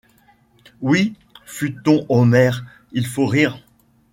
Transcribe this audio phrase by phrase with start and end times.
[0.81, 1.13] Oui,
[1.45, 3.61] fût-on Homère, il faut rire;